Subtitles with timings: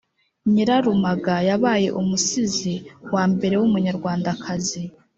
[0.51, 2.73] Nyirarumaga yabaye umusizi
[3.13, 4.81] wa mbere w’ Umunyarwandakazi.